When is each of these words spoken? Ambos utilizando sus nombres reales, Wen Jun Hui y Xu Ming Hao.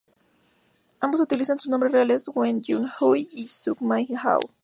Ambos 0.99 1.21
utilizando 1.21 1.61
sus 1.61 1.69
nombres 1.69 1.91
reales, 1.91 2.27
Wen 2.33 2.63
Jun 2.67 2.89
Hui 2.99 3.29
y 3.33 3.45
Xu 3.45 3.75
Ming 3.81 4.17
Hao. 4.17 4.39